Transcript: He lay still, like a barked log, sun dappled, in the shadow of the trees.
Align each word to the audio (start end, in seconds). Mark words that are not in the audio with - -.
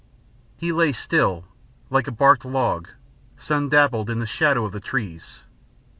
He 0.57 0.71
lay 0.71 0.93
still, 0.93 1.45
like 1.91 2.07
a 2.07 2.11
barked 2.11 2.43
log, 2.43 2.87
sun 3.37 3.69
dappled, 3.69 4.09
in 4.09 4.17
the 4.17 4.25
shadow 4.25 4.65
of 4.65 4.71
the 4.71 4.79
trees. 4.79 5.43